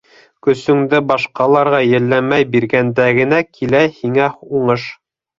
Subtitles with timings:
[0.45, 4.31] Көсөңдө башҡаларға йәлләмәй биргәндә генә килә һиңә
[4.61, 4.87] уңыш.